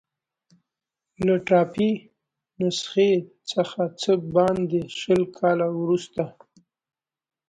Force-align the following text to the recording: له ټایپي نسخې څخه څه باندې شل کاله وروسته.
له 1.25 1.35
ټایپي 1.47 1.89
نسخې 2.59 3.11
څخه 3.51 3.81
څه 4.01 4.11
باندې 4.35 4.79
شل 4.99 5.21
کاله 5.37 5.67
وروسته. 5.79 6.23